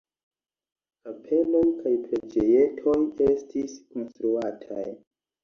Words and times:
Kapeloj 1.07 1.61
kaj 1.81 1.91
preĝejetoj 2.07 2.97
estis 3.27 3.77
konstruataj. 3.93 4.89